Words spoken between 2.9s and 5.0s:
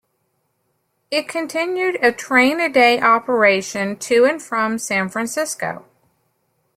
operation to and from